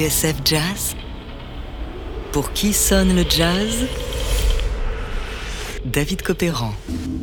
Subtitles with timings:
[0.00, 0.96] TSF Jazz
[2.32, 3.86] Pour qui sonne le jazz?
[5.84, 6.72] David Copéran.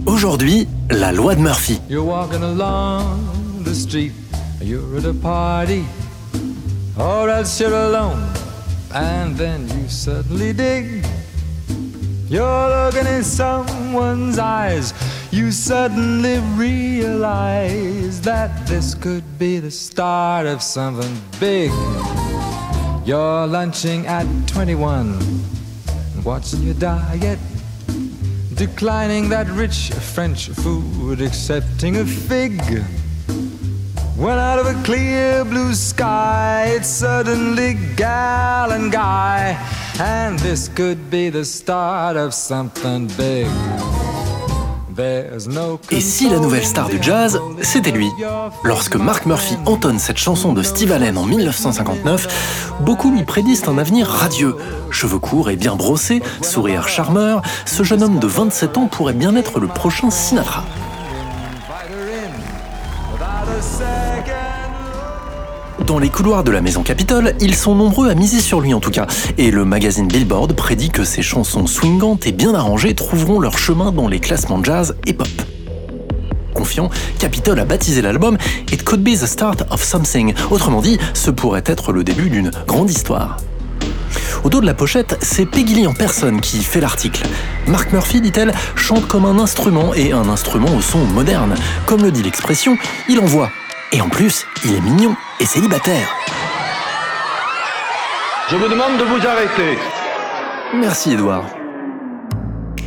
[0.06, 1.80] Aujourd'hui, la loi de Murphy.
[1.90, 4.12] You're walking along the street,
[4.62, 5.86] you're at a party,
[7.00, 8.22] or else you're alone,
[8.94, 11.04] and then you suddenly dig.
[12.30, 14.94] You're looking in someone's eyes,
[15.32, 21.72] you suddenly realize that this could be the start of something big.
[23.08, 25.18] You're lunching at 21,
[26.26, 27.40] watching your diet,
[28.54, 32.62] declining that rich French food, accepting a fig.
[34.18, 39.56] When out of a clear blue sky, it's suddenly gal and guy,
[40.02, 43.48] and this could be the start of something big.
[45.92, 48.08] Et si la nouvelle star du jazz, c'était lui
[48.64, 53.78] Lorsque Mark Murphy entonne cette chanson de Steve Allen en 1959, beaucoup lui prédisent un
[53.78, 54.56] avenir radieux.
[54.90, 59.36] Cheveux courts et bien brossés, sourire charmeur, ce jeune homme de 27 ans pourrait bien
[59.36, 60.64] être le prochain Sinatra.
[65.88, 68.82] Dans les couloirs de la maison Capitole, ils sont nombreux à miser sur lui en
[68.82, 69.08] tout cas,
[69.38, 73.94] et le magazine Billboard prédit que ses chansons swingantes et bien arrangées trouveront leur chemin
[73.94, 75.30] dans les classements jazz et pop.
[76.54, 78.38] Confiant, Capitol a baptisé l'album
[78.70, 82.52] It Could Be the Start of Something, autrement dit, ce pourrait être le début d'une
[82.68, 83.38] grande histoire.
[84.44, 87.24] Au dos de la pochette, c'est Peggy Lee en personne qui fait l'article.
[87.66, 91.56] Mark Murphy, dit-elle, chante comme un instrument et un instrument au son moderne.
[91.86, 93.50] Comme le dit l'expression, il envoie.
[93.94, 96.08] Et en plus, il est mignon et célibataire.
[98.50, 99.78] Je vous demande de vous arrêter.
[100.74, 101.44] Merci Edouard.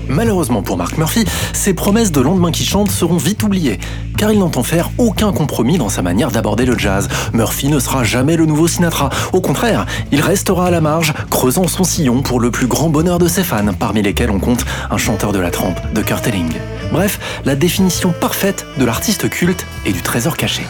[0.08, 3.78] Malheureusement pour Mark Murphy, ses promesses de lendemain qui chante seront vite oubliées,
[4.18, 7.08] car il n'entend faire aucun compromis dans sa manière d'aborder le jazz.
[7.32, 9.10] Murphy ne sera jamais le nouveau Sinatra.
[9.32, 13.20] Au contraire, il restera à la marge, creusant son sillon pour le plus grand bonheur
[13.20, 16.52] de ses fans, parmi lesquels on compte un chanteur de la trempe de Kurt Elling.
[16.90, 20.64] Bref, la définition parfaite de l'artiste culte et du trésor caché.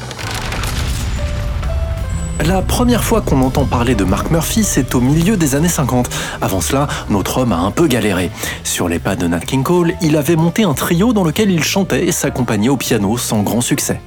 [2.47, 6.09] La première fois qu'on entend parler de Mark Murphy, c'est au milieu des années 50.
[6.41, 8.31] Avant cela, notre homme a un peu galéré.
[8.65, 11.62] Sur les pas de Nat King Cole, il avait monté un trio dans lequel il
[11.62, 14.00] chantait et s'accompagnait au piano sans grand succès.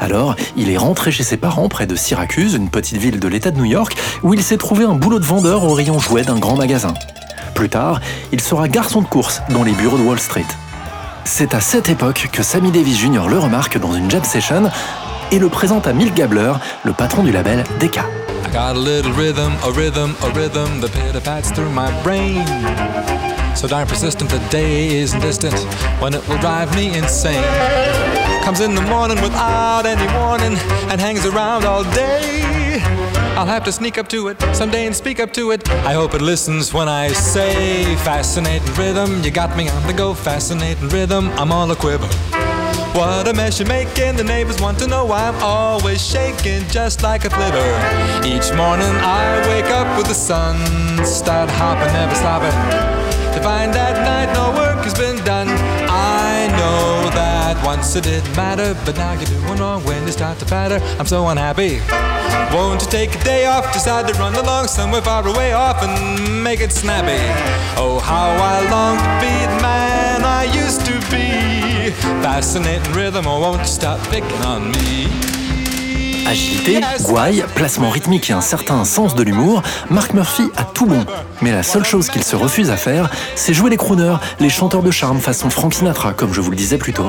[0.00, 3.50] Alors, il est rentré chez ses parents près de Syracuse, une petite ville de l'État
[3.50, 6.38] de New York, où il s'est trouvé un boulot de vendeur au rayon jouet d'un
[6.38, 6.92] grand magasin.
[7.54, 8.00] Plus tard,
[8.32, 10.46] il sera garçon de course dans les bureaux de Wall Street.
[11.24, 13.28] C'est à cette époque que Sammy Davis Jr.
[13.28, 14.70] le remarque dans une jam session
[15.32, 16.52] et le présente à Milt Gabler,
[16.84, 18.04] le patron du label Decca.
[18.52, 22.44] Got a little rhythm, a rhythm, a rhythm that pitter-pats through my brain.
[23.56, 25.54] So darn persistent, the day isn't distant
[26.00, 27.42] when it will drive me insane.
[28.44, 30.58] Comes in the morning without any warning
[30.90, 32.80] and hangs around all day.
[33.34, 35.66] I'll have to sneak up to it someday and speak up to it.
[35.86, 40.12] I hope it listens when I say, Fascinating rhythm, you got me on the go.
[40.12, 42.08] Fascinating rhythm, I'm all a quiver.
[42.94, 47.02] What a mess you're making, the neighbors want to know why I'm always shaking just
[47.02, 47.64] like a flivver.
[48.22, 50.56] Each morning I wake up with the sun,
[51.06, 52.52] start hopping, never stopping.
[53.32, 55.41] To find that night no work has been done.
[57.64, 60.78] Once it didn't matter, but now you're doing wrong when you start to patter.
[60.98, 61.80] I'm so unhappy.
[62.54, 66.42] Won't you take a day off, decide to run along somewhere far away off and
[66.42, 67.22] make it snappy?
[67.76, 71.90] Oh, how I long to be the man I used to be.
[72.22, 75.41] Fascinating rhythm, oh, won't you stop picking on me?
[76.26, 81.04] Agilité, gouaille, placement rythmique et un certain sens de l'humour, Mark Murphy a tout bon.
[81.40, 84.82] Mais la seule chose qu'il se refuse à faire, c'est jouer les crooners, les chanteurs
[84.82, 87.08] de charme façon Frank Sinatra, comme je vous le disais plus tôt.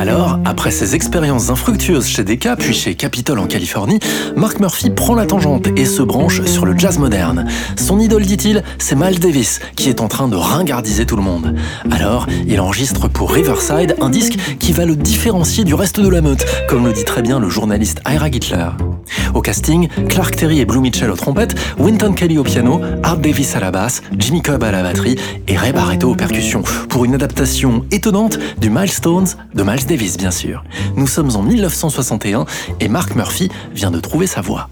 [0.00, 3.98] Alors, après ses expériences infructueuses chez Decca puis chez Capitol en Californie,
[4.34, 7.46] Mark Murphy prend la tangente et se branche sur le jazz moderne.
[7.76, 11.54] Son idole, dit-il, c'est Miles Davis, qui est en train de ringardiser tout le monde.
[11.90, 16.22] Alors, il enregistre pour Riverside un disque qui va le différencier du reste de la
[16.22, 18.70] meute, comme le dit très bien le journaliste Ira Gittler.
[19.34, 23.54] Au casting, Clark Terry et Blue Mitchell aux trompettes, Winton Kelly au piano, Art Davis
[23.56, 25.16] à la basse, Jimmy Cobb à la batterie
[25.48, 30.30] et Ray Barretto aux percussions, pour une adaptation étonnante du Milestones de Miles Davis, bien
[30.30, 30.64] sûr.
[30.96, 32.46] Nous sommes en 1961
[32.80, 34.68] et Mark Murphy vient de trouver sa voix.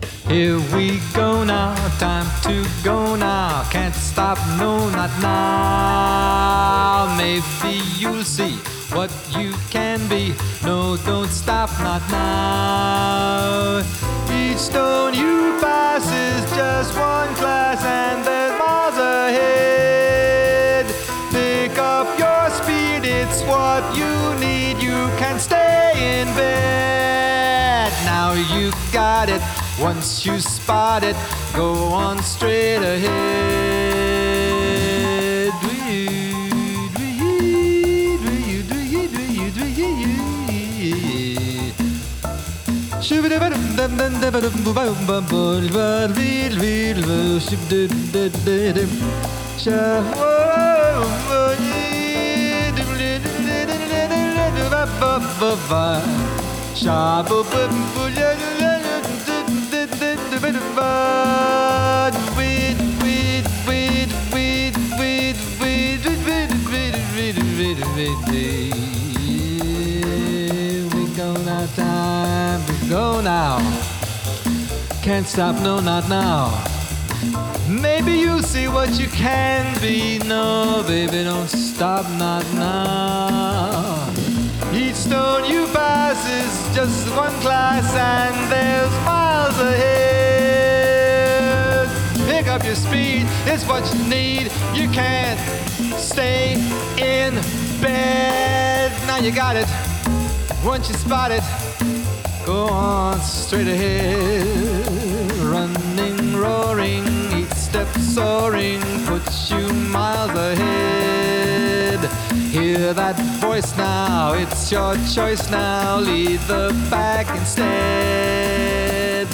[8.92, 10.34] What you can be.
[10.64, 13.80] No, don't stop, not now.
[14.32, 20.86] Each stone you pass is just one class, and there's miles ahead.
[21.30, 24.82] Pick up your speed, it's what you need.
[24.82, 27.92] You can stay in bed.
[28.04, 29.42] Now you got it.
[29.80, 31.16] Once you spot it,
[31.54, 34.07] go on straight ahead.
[43.08, 47.88] Şübide verim ben ben de verim bu ben ben bul ver vil vil ve şübide
[48.12, 48.90] de derim
[49.58, 51.04] Şahvam
[51.60, 56.00] yedim ledim ledim ledim ledim va va va va
[56.74, 61.57] Şabı bım bu ledim ledim ledim ledim ledim va
[75.18, 76.64] Can't stop, no, not now.
[77.68, 80.20] Maybe you'll see what you can be.
[80.20, 84.12] No, baby, don't stop, not now.
[84.72, 89.88] Each stone you pass is just one class, and there's miles ahead.
[92.28, 94.52] Pick up your speed, it's what you need.
[94.72, 95.40] You can't
[95.98, 96.52] stay
[96.96, 97.34] in
[97.82, 98.92] bed.
[99.08, 99.66] Now you got it.
[100.64, 101.42] Once you spot it,
[102.46, 104.87] go on straight ahead.
[106.38, 112.00] Roaring, each step soaring puts you miles ahead.
[112.50, 115.98] Hear that voice now, it's your choice now.
[115.98, 119.26] Lead the pack instead.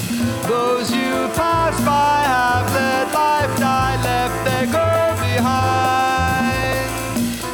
[0.49, 6.91] Those you pass by have let life die, left their girl behind.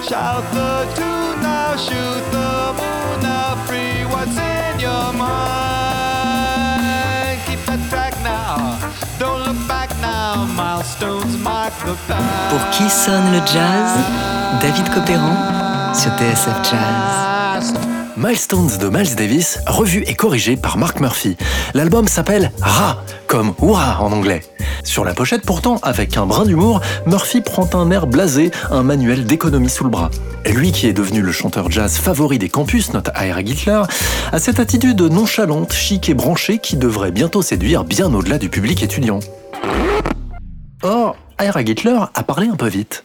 [0.09, 3.40] Shout the tune now, shoot the moon now,
[10.99, 13.91] Pour qui sonne le jazz
[14.61, 17.75] David Copéran sur TSF Jazz.
[18.17, 21.37] Milestones de Miles Davis, revu et corrigé par Mark Murphy.
[21.75, 24.41] L'album s'appelle Ra, comme Hurrah en anglais.
[24.83, 29.27] Sur la pochette pourtant, avec un brin d'humour, Murphy prend un air blasé, un manuel
[29.27, 30.11] d'économie sous le bras.
[30.45, 33.83] Lui qui est devenu le chanteur jazz favori des campus, note Ira Hitler,
[34.33, 38.83] a cette attitude nonchalante, chic et branchée qui devrait bientôt séduire bien au-delà du public
[38.83, 39.21] étudiant.
[41.41, 43.05] Or, Ira Hitler a parlé un peu vite.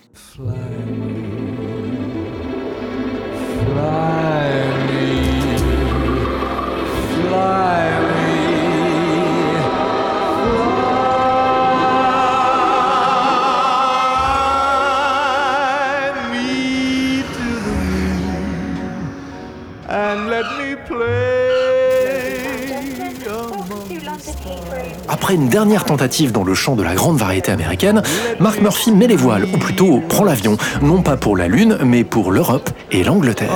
[25.07, 28.01] Après une dernière tentative dans le champ de la grande variété américaine,
[28.39, 32.03] Mark Murphy met les voiles, ou plutôt prend l'avion, non pas pour la Lune, mais
[32.03, 33.51] pour l'Europe et l'Angleterre.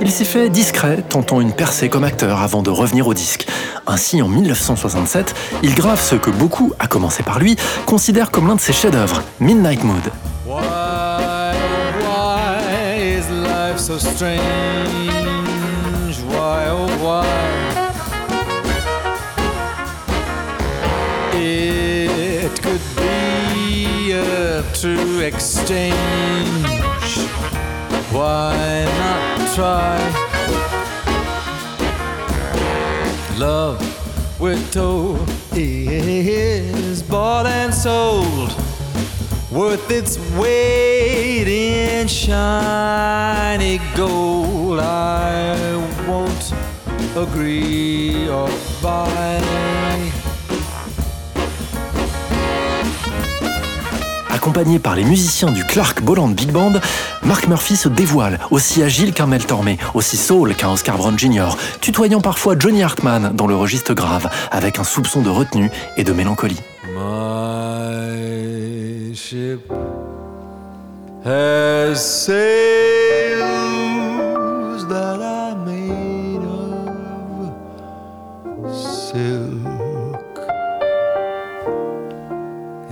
[0.00, 3.46] Il s'y fait discret, tentant une percée comme acteur avant de revenir au disque.
[3.86, 7.56] Ainsi, en 1967, il grave ce que beaucoup, à commencer par lui,
[7.86, 10.02] considèrent comme l'un de ses chefs-d'œuvre, Midnight Mood.
[24.80, 25.94] True exchange.
[28.12, 29.98] Why not try?
[33.38, 33.80] Love,
[34.38, 38.54] we're told, is bought and sold
[39.50, 44.80] worth its weight in shiny gold.
[44.80, 45.56] I
[46.06, 46.52] won't
[47.16, 48.50] agree or
[48.82, 49.36] buy.
[54.46, 56.74] Accompagné par les musiciens du Clark Bolland Big Band,
[57.24, 61.48] Mark Murphy se dévoile, aussi agile qu'un Mel Tormé, aussi soul qu'un Oscar Brown Jr.,
[61.80, 66.12] tutoyant parfois Johnny Hartman dans le registre grave, avec un soupçon de retenue et de
[66.12, 66.60] mélancolie.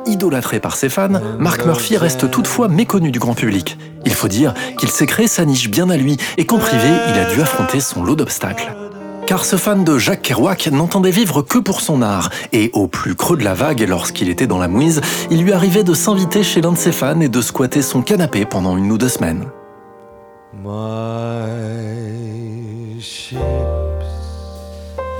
[0.04, 3.78] Idolâtré par ses fans, Mark Murphy reste toutefois méconnu du grand public.
[4.04, 7.20] Il faut dire qu'il s'est créé sa niche bien à lui et qu'en privé, il
[7.20, 8.74] a dû affronter son lot d'obstacles.
[9.28, 13.14] Car ce fan de Jacques Kerouac n'entendait vivre que pour son art, et au plus
[13.14, 16.62] creux de la vague, lorsqu'il était dans la mouise, il lui arrivait de s'inviter chez
[16.62, 19.44] l'un de ses fans et de squatter son canapé pendant une ou deux semaines.
[20.52, 21.59] My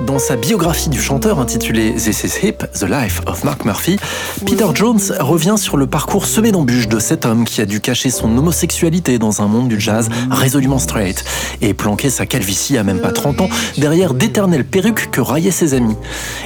[0.06, 3.98] Dans sa biographie du chanteur intitulée This is Hip, The Life of Mark Murphy,
[4.46, 8.08] Peter Jones revient sur le parcours semé d'embûches de cet homme qui a dû cacher
[8.08, 11.22] son homosexualité dans un monde du jazz résolument straight
[11.60, 15.74] et planquer sa calvitie à même pas 30 ans derrière d'éternelles perruques que raillaient ses
[15.74, 15.96] amis.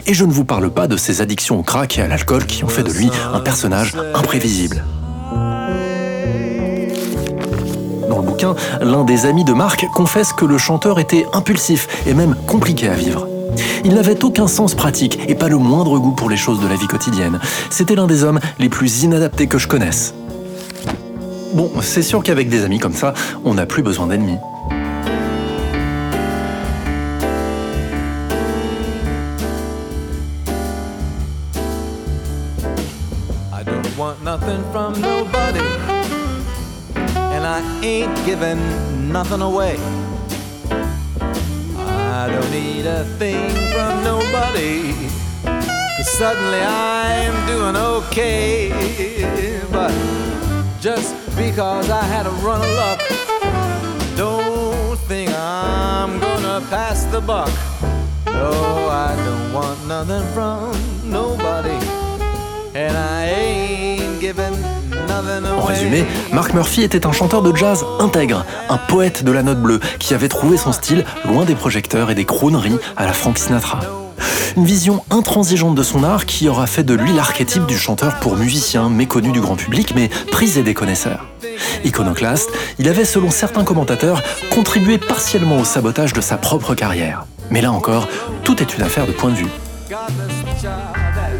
[0.06, 2.64] Et je ne vous parle pas de ses addictions au crack et à l'alcool qui
[2.64, 4.84] ont fait de lui un personnage imprévisible.
[8.08, 12.14] Dans le bouquin, l'un des amis de Mark confesse que le chanteur était impulsif et
[12.14, 13.28] même compliqué à vivre.
[13.84, 16.76] Il n'avait aucun sens pratique et pas le moindre goût pour les choses de la
[16.76, 17.40] vie quotidienne.
[17.70, 20.14] C'était l'un des hommes les plus inadaptés que je connaisse.
[21.54, 24.38] Bon, c'est sûr qu'avec des amis comme ça, on n'a plus besoin d'ennemis.
[37.54, 38.58] I ain't giving
[39.12, 39.78] nothing away.
[42.16, 44.92] I don't need a thing from nobody,
[45.42, 48.70] cause suddenly I'm doing okay.
[49.72, 49.92] But
[50.80, 53.00] just because I had a run of luck,
[54.16, 57.50] don't think I'm gonna pass the buck.
[58.26, 58.52] No,
[58.88, 61.80] I don't want nothing from nobody.
[62.76, 63.23] And I
[65.56, 69.60] En résumé, Mark Murphy était un chanteur de jazz intègre, un poète de la note
[69.60, 73.38] bleue qui avait trouvé son style loin des projecteurs et des crooneries à la Frank
[73.38, 73.80] Sinatra.
[74.56, 78.36] Une vision intransigeante de son art qui aura fait de lui l'archétype du chanteur pour
[78.36, 81.26] musicien méconnu du grand public mais prisé des connaisseurs.
[81.84, 87.26] Iconoclaste, il avait selon certains commentateurs contribué partiellement au sabotage de sa propre carrière.
[87.50, 88.08] Mais là encore,
[88.42, 89.50] tout est une affaire de point de vue.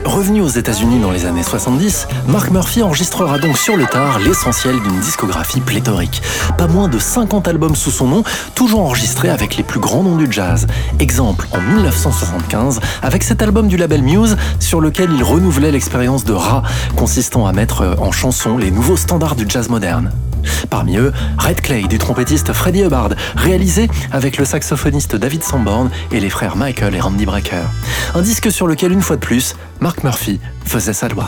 [0.04, 4.80] Revenu aux États-Unis dans les années 70, Mark Murphy enregistrera donc sur le tard l'essentiel
[4.80, 6.22] d'une discographie pléthorique.
[6.58, 8.22] Pas moins de 50 albums sous son nom,
[8.54, 10.66] toujours enregistrés avec les plus grands noms du jazz.
[10.98, 16.34] Exemple en 1975 avec cet album du label Muse sur lequel il renouvelait l'expérience de
[16.34, 16.62] Ra,
[16.96, 20.10] consistant à mettre en chanson les nouveaux standards du jazz moderne.
[20.70, 26.20] Parmi eux, Red Clay du trompettiste Freddie Hubbard, réalisé avec le saxophoniste David Sanborn et
[26.20, 27.64] les frères Michael et Randy Brecker.
[28.14, 31.26] Un disque sur lequel, une fois de plus, Mark Murphy faisait sa loi.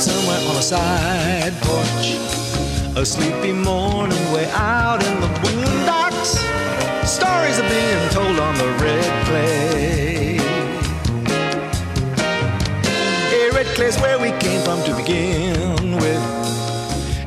[0.00, 2.16] Slapping somewhere on a side porch.
[2.96, 6.36] A sleepy morning way out in the boondocks.
[7.06, 10.38] Stories are being told on the red clay.
[13.32, 16.22] A red clay's where we came from to begin with.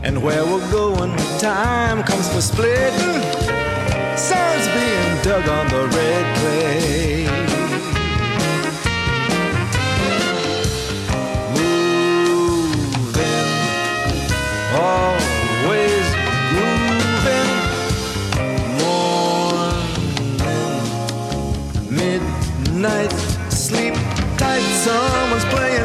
[0.03, 3.21] And where we're going when time comes for splitting.
[4.17, 7.50] Sun's being dug on the red clay.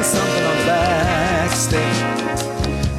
[0.07, 2.39] Something on the back step.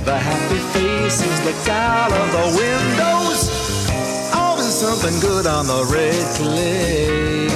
[0.04, 3.42] The happy faces look out of the windows.
[4.34, 7.47] Always something good on the red clay.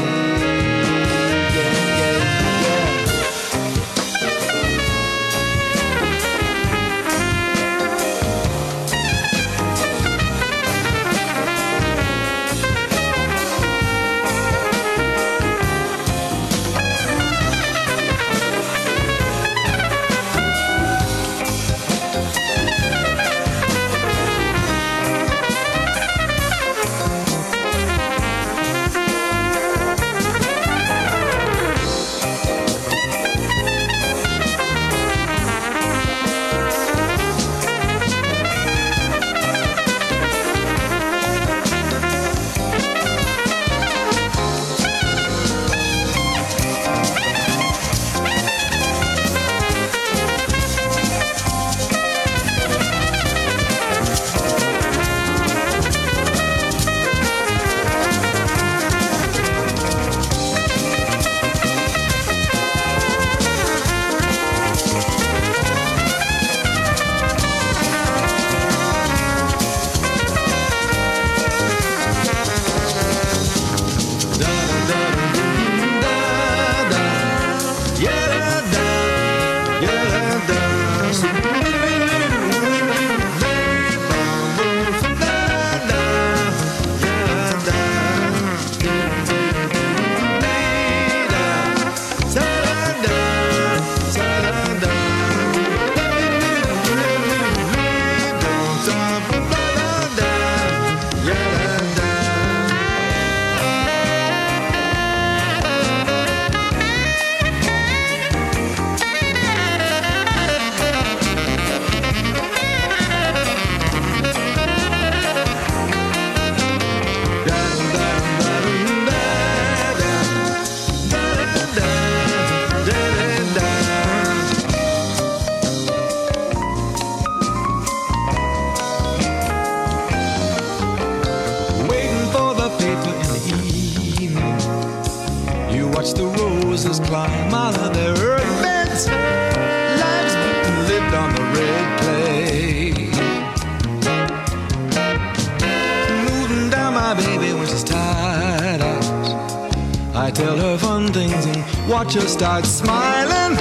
[151.13, 153.55] Things and watch her start smiling.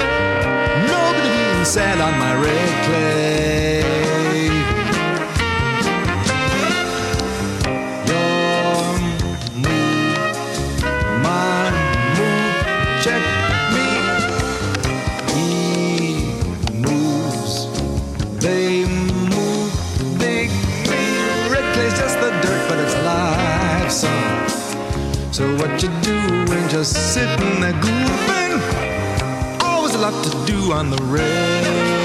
[0.87, 3.50] Nobody being sad on my red clay.
[25.41, 26.69] So what you doing?
[26.69, 28.61] Just sitting there goofing.
[29.63, 32.00] Always a lot to do on the red